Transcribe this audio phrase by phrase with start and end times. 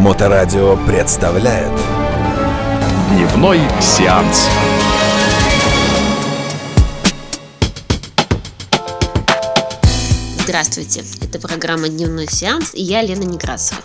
[0.00, 1.70] Моторадио представляет
[3.10, 4.48] Дневной сеанс.
[10.38, 13.82] Здравствуйте, это программа «Дневной сеанс» и я Лена Некрасова.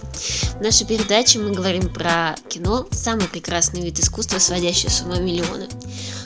[0.57, 5.67] В нашей передаче мы говорим про кино, самый прекрасный вид искусства, сводящий с ума миллионы.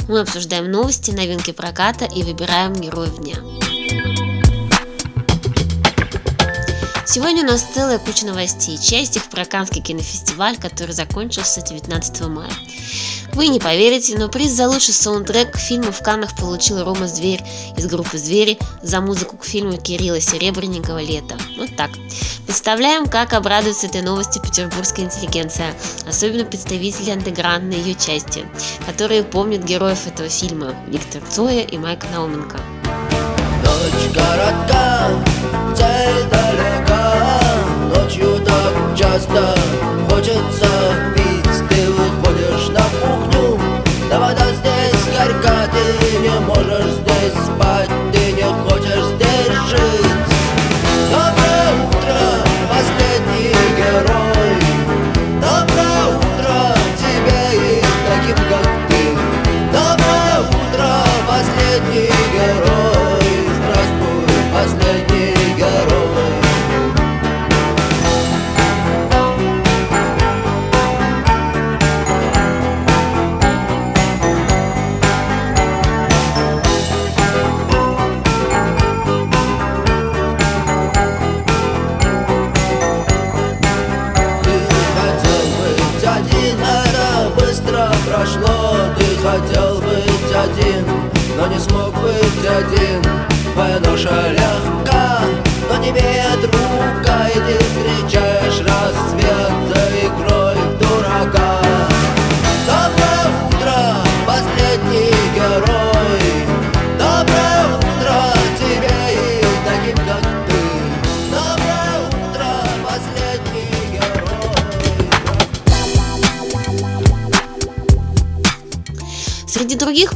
[0.07, 3.37] Мы обсуждаем новости, новинки проката и выбираем героев дня.
[7.11, 8.77] Сегодня у нас целая куча новостей.
[8.77, 12.51] Часть их про Каннский кинофестиваль, который закончился 19 мая.
[13.33, 17.41] Вы не поверите, но приз за лучший саундтрек к фильму в Каннах получил Рома Зверь
[17.75, 21.35] из группы «Звери» за музыку к фильму Кирилла Серебренникова «Лето».
[21.57, 21.89] Вот так.
[22.45, 25.73] Представляем, как обрадуется этой новости петербургская интеллигенция,
[26.07, 28.45] особенно представители андеграундной ее части,
[28.85, 32.59] которые помнят героев этого фильма– Виктор Цоя и Майк Науменко.
[33.63, 34.13] Ночь
[94.01, 95.19] Ноша легка,
[95.67, 98.28] но не имеет рука И ты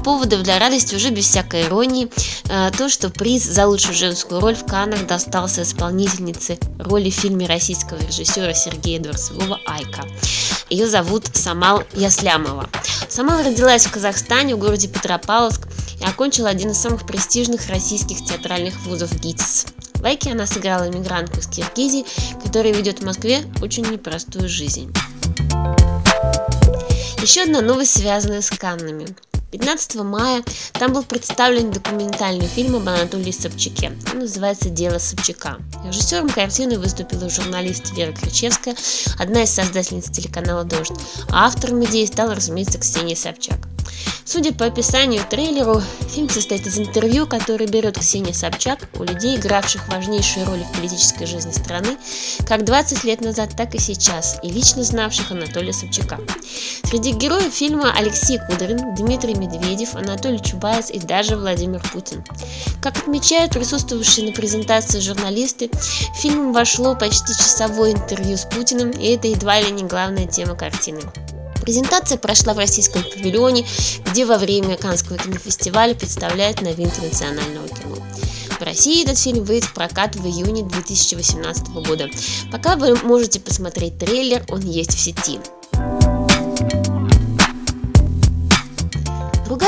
[0.03, 2.09] поводов для радости уже без всякой иронии
[2.49, 7.47] э, то, что приз за лучшую женскую роль в Каннах достался исполнительнице роли в фильме
[7.47, 10.03] российского режиссера Сергея Дворцевого «Айка».
[10.69, 12.69] Ее зовут Самал Яслямова.
[13.07, 15.67] Самал родилась в Казахстане, в городе Петропавловск,
[15.99, 19.67] и окончила один из самых престижных российских театральных вузов ГИТИС.
[19.95, 22.05] В «Айке» она сыграла иммигрантку из Киргизии,
[22.43, 24.91] которая ведет в Москве очень непростую жизнь.
[27.21, 29.07] Еще одна новость, связанная с Каннами.
[29.53, 30.43] 15 мая
[30.73, 33.91] там был представлен документальный фильм об Анатолии Собчаке.
[34.11, 35.59] Он называется «Дело Собчака».
[35.85, 38.75] Режиссером картины выступила журналист Вера Кричевская,
[39.19, 40.93] одна из создательниц телеканала «Дождь»,
[41.29, 43.59] а автором идеи стала, разумеется, Ксения Собчак.
[44.25, 49.87] Судя по описанию трейлеру, фильм состоит из интервью, которые берет Ксения Собчак у людей, игравших
[49.89, 51.97] важнейшие роли в политической жизни страны,
[52.47, 56.19] как 20 лет назад, так и сейчас, и лично знавших Анатолия Собчака.
[56.85, 62.23] Среди героев фильма Алексей Кудрин, Дмитрий Медведев, Анатолий Чубайс и даже Владимир Путин.
[62.81, 69.07] Как отмечают присутствовавшие на презентации журналисты, в фильм вошло почти часовое интервью с Путиным, и
[69.07, 71.01] это едва ли не главная тема картины.
[71.63, 73.65] Презентация прошла в российском павильоне,
[74.11, 77.95] где во время Каннского кинофестиваля представляют новинки национального кино.
[78.59, 82.09] В России этот фильм выйдет в прокат в июне 2018 года.
[82.51, 85.39] Пока вы можете посмотреть трейлер, он есть в сети.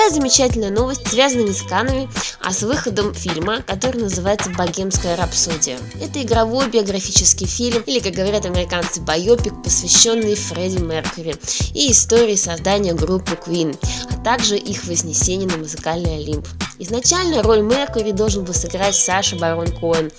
[0.05, 2.07] Другая замечательная новость связана не с Каннами,
[2.39, 5.79] а с выходом фильма, который называется «Богемская рапсодия».
[5.99, 11.35] Это игровой биографический фильм, или, как говорят американцы, байопик, посвященный Фредди Меркьюри
[11.73, 13.75] и истории создания группы Queen,
[14.11, 16.47] а также их вознесения на музыкальный Олимп.
[16.77, 20.11] Изначально роль Меркьюри должен был сыграть Саша Барон Коэн,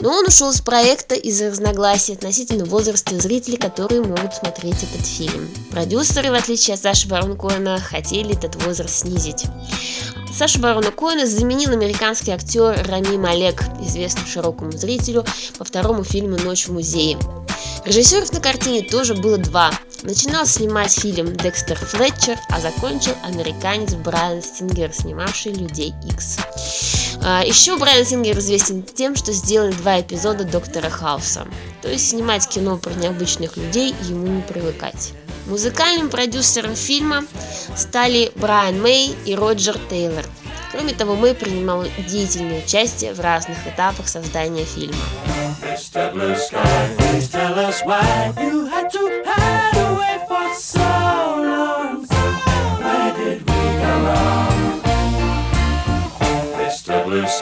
[0.00, 5.48] но он ушел с проекта из-за разногласий относительно возраста зрителей, которые могут смотреть этот фильм.
[5.70, 9.44] Продюсеры, в отличие от Саши Барон Коэна, хотели этот возраст снизить.
[10.38, 15.24] Сашу Барона Коэна заменил американский актер Рами Малек, известный широкому зрителю
[15.58, 17.18] по второму фильму «Ночь в музее».
[17.84, 19.72] Режиссеров на картине тоже было два.
[20.02, 26.36] Начинал снимать фильм Декстер Флетчер, а закончил американец Брайан Стингер, снимавший «Людей Икс».
[27.22, 31.48] А, Еще Брайан Сингер известен тем, что сделал два эпизода Доктора Хауса.
[31.82, 35.12] То есть снимать кино про необычных людей ему не привыкать.
[35.46, 37.24] Музыкальным продюсером фильма
[37.76, 40.24] стали Брайан Мэй и Роджер Тейлор.
[40.70, 44.94] Кроме того, Мэй принимал деятельное участие в разных этапах создания фильма.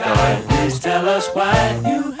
[0.07, 0.47] Going?
[0.47, 1.53] Please tell us why
[1.85, 2.16] you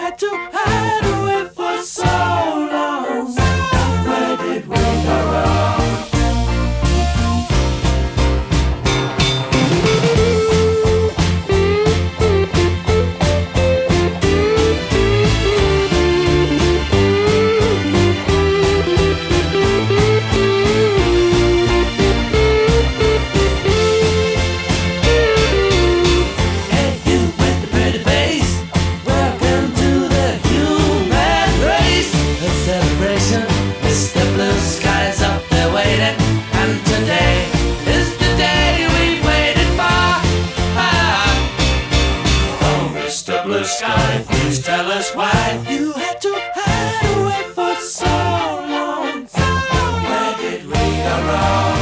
[43.47, 49.25] Blue Sky, please tell us why you had to hide away for so long.
[49.25, 51.79] So Where did we go wrong?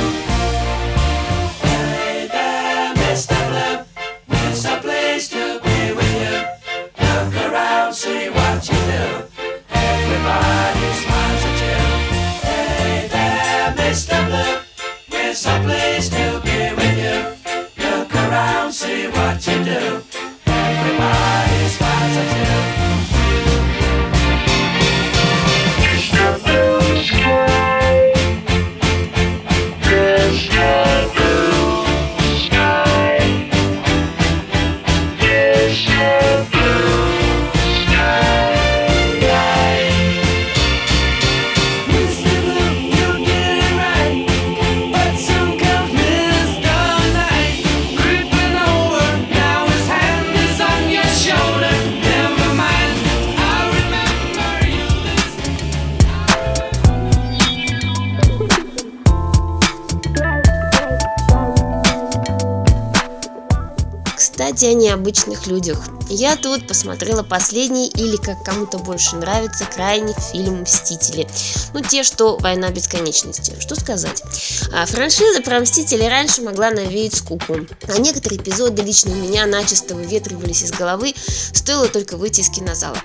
[1.65, 3.37] Hey there, Mr.
[3.49, 3.83] Blue.
[4.47, 6.37] It's a place to be with you.
[7.03, 9.05] Look around, see what you do.
[9.73, 11.79] Everybody smiles at you.
[12.45, 14.17] Hey there, Mr.
[14.29, 15.17] Blue.
[15.19, 17.83] It's a place to be with you.
[17.83, 20.14] Look around, see what you do.
[64.67, 65.79] О необычных людях.
[66.09, 71.27] Я тут посмотрела последний или, как кому-то больше нравится, крайний фильм «Мстители».
[71.73, 73.55] Ну, те, что «Война бесконечности».
[73.59, 74.21] Что сказать?
[74.71, 77.57] А франшиза про «Мстителей» раньше могла навеять скуку.
[77.87, 81.13] А некоторые эпизоды лично у меня начисто выветривались из головы,
[81.53, 82.97] стоило только выйти из кинозала.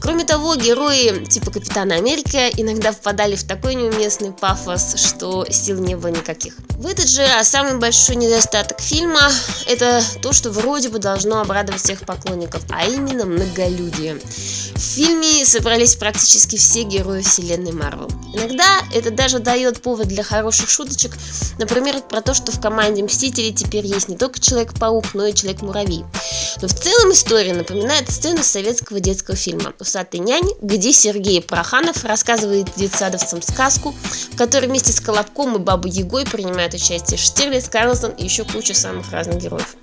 [0.00, 5.96] Кроме того, герои типа Капитана Америка иногда впадали в такой неуместный пафос, что сил не
[5.96, 6.56] было никаких.
[6.70, 9.30] В этот же раз самый большой недостаток фильма–
[9.66, 14.18] это то, что вроде бы должно обрадовать всех поклонников, а именно многолюдие.
[14.74, 18.08] В фильме собрались практически все герои вселенной Марвел.
[18.32, 21.12] Иногда это даже дает повод для хороших шуточек,
[21.58, 26.04] например, про то, что в команде Мстителей теперь есть не только Человек-паук, но и Человек-муравей.
[26.60, 32.68] Но в целом история напоминает сцену советского детского фильма «Усатый нянь», где Сергей Проханов рассказывает
[32.76, 33.94] детсадовцам сказку,
[34.32, 38.74] в которой вместе с Колобком и Бабой Ягой принимают участие Штирлиц, Карлсон и еще куча
[38.74, 39.76] самых разных героев.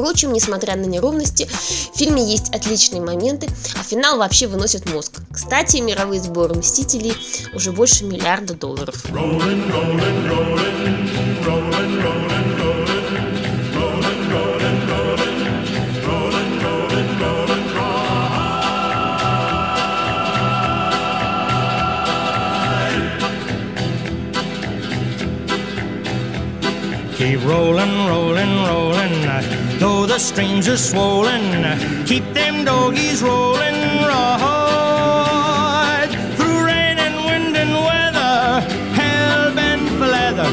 [0.00, 5.20] Впрочем, несмотря на неровности, в фильме есть отличные моменты, а финал вообще выносит мозг.
[5.30, 7.12] Кстати, мировые сборы «Мстителей»
[7.52, 8.94] уже больше миллиарда долларов.
[27.18, 29.69] Keep rolling, rolling, rolling.
[29.80, 31.42] Though the streams are swollen,
[32.04, 33.80] keep them doggies rolling
[34.12, 36.10] right.
[36.36, 38.60] Through rain and wind and weather,
[39.00, 40.50] hell bent for leather.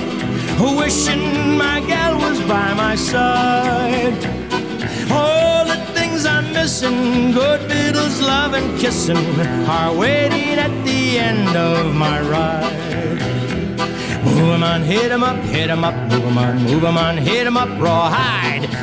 [0.79, 4.15] Wishing my gal was by my side.
[5.11, 9.17] All the things I'm missing, good fiddles, love, and kissing,
[9.67, 13.19] are waiting at the end of my ride.
[14.23, 17.17] Move 'em on, hit 'em up, hit 'em up, move 'em on, move 'em on,
[17.17, 18.76] hit 'em up, rawhide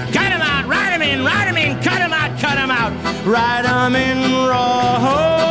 [1.24, 2.94] in, ride 'em in, cut 'em out, cut 'em out,
[3.26, 5.48] ride 'em in rawhide.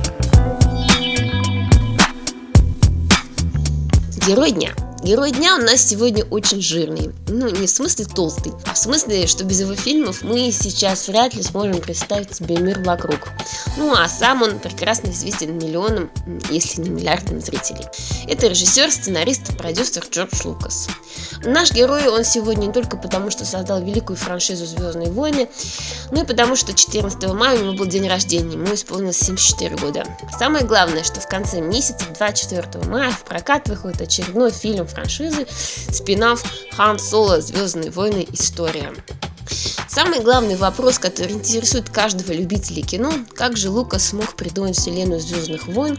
[4.26, 4.73] Герой дня.
[5.05, 7.13] Герой дня у нас сегодня очень жирный.
[7.27, 11.35] Ну, не в смысле толстый, а в смысле, что без его фильмов мы сейчас вряд
[11.35, 13.19] ли сможем представить себе мир вокруг.
[13.77, 16.09] Ну, а сам он прекрасно известен миллионам,
[16.50, 17.85] если не миллиардам зрителей.
[18.27, 20.88] Это режиссер, сценарист и продюсер Джордж Лукас.
[21.43, 25.47] Наш герой, он сегодня не только потому, что создал великую франшизу «Звездные войны»,
[26.09, 30.03] но и потому, что 14 мая у него был день рождения, ему исполнилось 74 года.
[30.39, 35.46] Самое главное, что в конце месяца, 24 мая, в прокат выходит очередной фильм франшизы
[35.92, 37.42] спин-афф «Хан Соло.
[37.42, 38.25] Звездные войны.
[38.32, 38.94] История».
[39.88, 45.68] Самый главный вопрос, который интересует каждого любителя кино, как же Лукас смог придумать вселенную Звездных
[45.68, 45.98] войн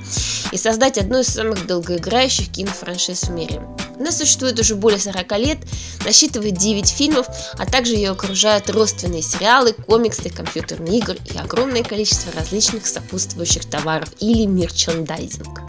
[0.52, 3.62] и создать одну из самых долгоиграющих кинофраншиз в мире.
[3.98, 5.58] Она существует уже более 40 лет,
[6.04, 12.32] насчитывает 9 фильмов, а также ее окружают родственные сериалы, комиксы, компьютерные игры и огромное количество
[12.32, 15.65] различных сопутствующих товаров или мерчендайзинг.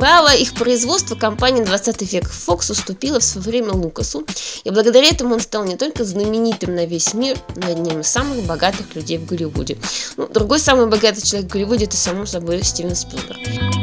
[0.00, 4.24] Право их производства компания 20 век Fox уступила в свое время Лукасу,
[4.64, 8.06] и благодаря этому он стал не только знаменитым на весь мир, но и одним из
[8.06, 9.76] самых богатых людей в Голливуде.
[10.16, 13.79] Ну, другой самый богатый человек в Голливуде это, само собой, Стивен Спилберг.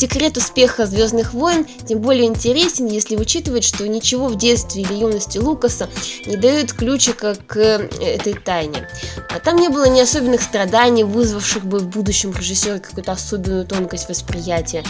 [0.00, 5.36] Секрет успеха Звездных войн тем более интересен, если учитывать, что ничего в детстве или юности
[5.36, 5.90] Лукаса
[6.24, 8.88] не дает ключика к э, этой тайне.
[9.28, 14.08] А там не было ни особенных страданий, вызвавших бы в будущем режиссера какую-то особенную тонкость
[14.08, 14.84] восприятия,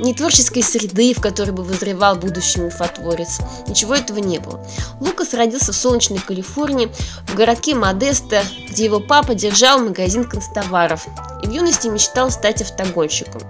[0.00, 3.38] ни творческой среды, в которой бы вызревал будущий мифотворец.
[3.68, 4.66] Ничего этого не было.
[4.98, 6.90] Лукас родился в солнечной Калифорнии,
[7.28, 11.06] в городке Модеста, где его папа держал магазин констоваров
[11.42, 13.42] и в юности мечтал стать автогонщиком.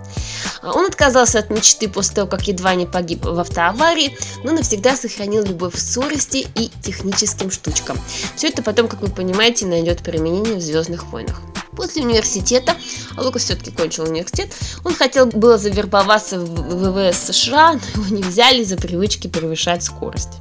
[0.63, 4.97] А он отказался от мечты после того, как едва не погиб в автоаварии, но навсегда
[4.97, 7.99] сохранил любовь к скорости и техническим штучкам.
[8.35, 11.41] Все это потом, как вы понимаете, найдет применение в «Звездных войнах».
[11.77, 12.75] После университета,
[13.17, 14.51] а Лукас все-таки кончил университет,
[14.83, 20.39] он хотел было завербоваться в ВВС США, но его не взяли из-за привычки превышать скорость.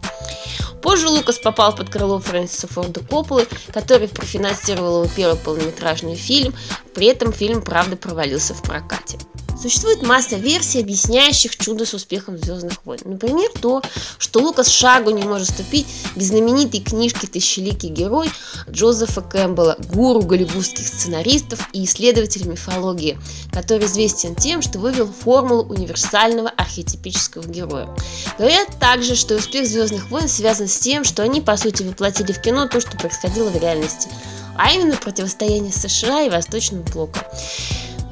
[0.85, 6.53] Позже Лукас попал под крыло Фрэнсиса Форда Копполы, который профинансировал его первый полнометражный фильм,
[6.93, 9.17] при этом фильм, правда, провалился в прокате.
[9.61, 12.99] Существует масса версий, объясняющих чудо с успехом Звездных войн.
[13.05, 13.81] Например, то,
[14.17, 18.29] что Лукас шагу не может ступить без знаменитой книжки «Тысячеликий герой»
[18.69, 23.17] Джозефа Кэмпбелла, гуру голливудских сценаристов и исследователя мифологии,
[23.51, 27.89] который известен тем, что вывел формулу универсального архетипического героя.
[28.37, 32.41] Говорят также, что успех Звездных войн связан с тем, что они, по сути, воплотили в
[32.41, 34.09] кино то, что происходило в реальности,
[34.57, 37.25] а именно противостояние США и Восточного блока.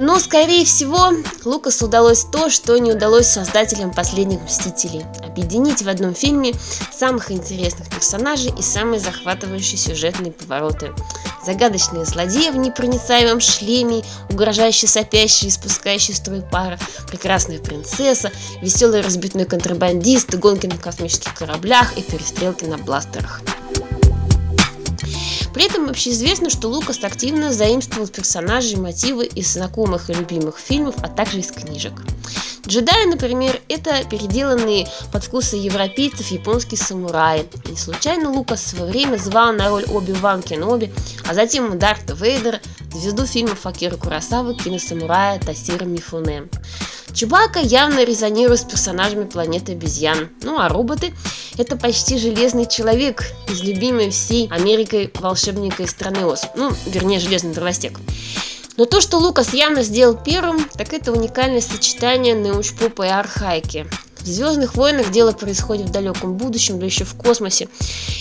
[0.05, 1.13] Но, скорее всего,
[1.45, 6.51] Лукасу удалось то, что не удалось создателям «Последних Мстителей»– объединить в одном фильме
[6.91, 10.91] самых интересных персонажей и самые захватывающие сюжетные повороты.
[11.45, 18.29] Загадочные злодеи в непроницаемом шлеме, угрожающие сопящие и спускающие строй пара, прекрасная принцесса,
[18.61, 23.39] веселый разбитной контрабандист, гонки на космических кораблях и перестрелки на бластерах.
[25.53, 31.07] При этом общеизвестно, что Лукас активно заимствовал персонажей, мотивы из знакомых и любимых фильмов, а
[31.07, 31.93] также из книжек.
[32.65, 37.45] Джедаи, например, это переделанные под вкусы европейцев японские самураи.
[37.69, 40.91] Не случайно Лукас в свое время звал на роль Оби-Ван Кеноби,
[41.27, 42.61] а затем Дарта Вейдера,
[42.93, 46.43] звезду фильмов Акира Курасавы, киносамурая Тасира Мифуне.
[47.13, 50.29] Чубака явно резонирует с персонажами планеты обезьян.
[50.41, 51.13] Ну а роботы–
[51.57, 56.41] это почти железный человек из любимой всей Америкой волшебника из страны Оз.
[56.55, 57.99] Ну, вернее, железный дровостек.
[58.77, 63.85] Но то, что Лукас явно сделал первым, так это уникальное сочетание научпопа и архаики.
[64.23, 67.67] В Звездных войнах дело происходит в далеком будущем, да еще в космосе.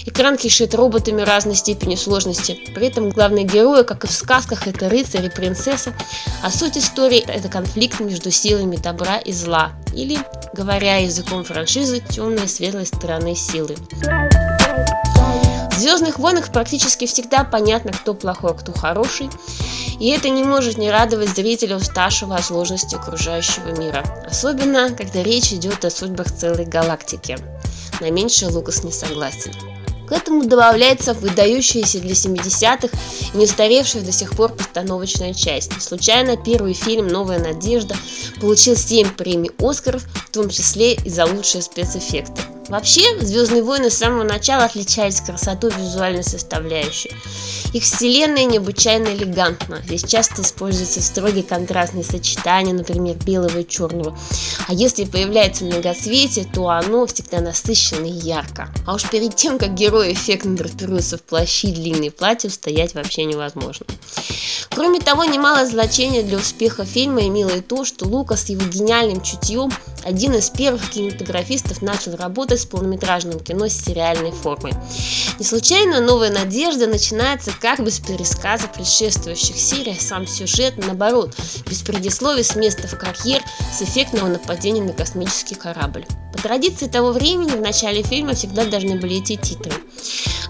[0.05, 2.59] Экран кишит роботами разной степени сложности.
[2.75, 5.95] При этом главные герои, как и в сказках, это рыцарь и принцесса.
[6.43, 9.71] А суть истории– это конфликт между силами добра и зла.
[9.95, 10.19] Или,
[10.55, 13.77] говоря языком франшизы, темная и светлая стороны силы.
[15.83, 19.29] Звездных войнах практически всегда понятно, кто плохой, а кто хороший.
[19.99, 24.05] И это не может не радовать зрителя, уставшего от сложности окружающего мира.
[24.25, 27.37] Особенно, когда речь идет о судьбах целой галактики.
[28.01, 29.51] На меньшее Лукас не согласен.
[30.09, 32.97] К этому добавляется выдающаяся для 70-х
[33.35, 35.83] и не устаревшая до сих пор постановочная часть.
[35.83, 37.97] Случайно первый фильм «Новая надежда»
[38.41, 42.41] получил 7 премий Оскаров, в том числе и за лучшие спецэффекты.
[42.69, 47.11] Вообще, Звездные войны с самого начала отличались красотой визуальной составляющей.
[47.73, 49.81] Их вселенная необычайно элегантна.
[49.85, 54.17] Здесь часто используются строгие контрастные сочетания, например, белого и черного.
[54.69, 58.69] А если появляется многоцветие, то оно всегда насыщенно и ярко.
[58.87, 63.25] А уж перед тем, как герои эффектно драпируются в плащи и длинные платья, стоять вообще
[63.25, 63.87] невозможно.
[64.71, 69.71] Кроме того, немало значения для успеха фильма имело и то, что Лукас его гениальным чутьем
[70.05, 74.73] один из первых кинематографистов начал работать с полнометражным кино с сериальной формой.
[75.39, 81.35] Не случайно «Новая надежда» начинается как бы с пересказа предшествующих серий, а сам сюжет, наоборот,
[81.69, 83.43] без предисловий с места в карьер
[83.73, 86.07] с эффектного нападения на космический корабль.
[86.33, 89.73] По традиции того времени в начале фильма всегда должны были идти титры.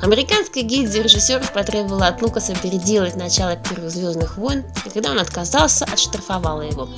[0.02, 5.84] Американская гильдия режиссеров потребовала от Лукаса переделать начало первых «Звездных войн», и когда он отказался,
[5.84, 6.88] отштрафовала его.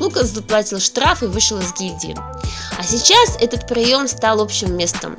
[0.00, 2.16] Лукас заплатил штраф и вышел из гильдии.
[2.78, 5.16] А сейчас этот прием стал общим местом.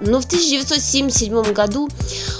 [0.00, 1.88] Но в 1977 году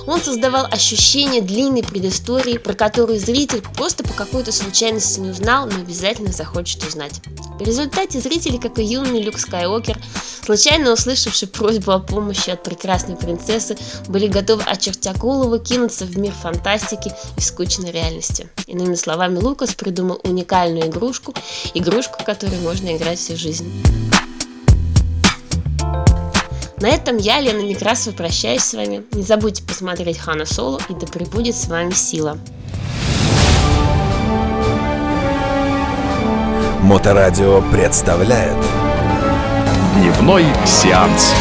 [0.06, 5.76] он создавал ощущение длинной предыстории, про которую зритель просто по какой-то случайности не узнал, но
[5.76, 7.20] обязательно захочет узнать.
[7.58, 9.98] В результате зрители, как и юный Люк Скайуокер,
[10.42, 13.76] случайно услышавший просьбу о помощи от прекрасной принцессы,
[14.08, 18.48] были готовы очертя голову кинуться в мир фантастики и скучной реальности.
[18.66, 21.34] Иными словами, Лукас придумал уникальную игрушку,
[21.74, 23.70] игрушку, которой можно играть всю жизнь.
[26.80, 29.04] На этом я, Лена Некрасова, прощаюсь с вами.
[29.12, 32.38] Не забудьте посмотреть Хана Соло и да пребудет с вами сила.
[36.80, 38.56] Моторадио представляет
[39.94, 41.34] Дневной сеанс.